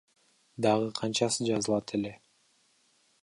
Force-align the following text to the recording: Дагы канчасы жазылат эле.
Дагы 0.65 0.87
канчасы 0.99 1.41
жазылат 1.51 1.95
эле. 1.97 2.15